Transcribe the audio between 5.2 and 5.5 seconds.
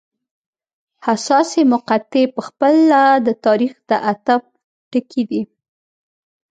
دي.